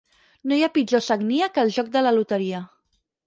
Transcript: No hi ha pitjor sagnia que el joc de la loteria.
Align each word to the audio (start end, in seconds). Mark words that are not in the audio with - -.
No 0.51 0.55
hi 0.59 0.63
ha 0.67 0.69
pitjor 0.77 1.03
sagnia 1.07 1.49
que 1.57 1.65
el 1.65 1.71
joc 1.77 1.93
de 1.97 2.03
la 2.07 2.17
loteria. 2.17 2.65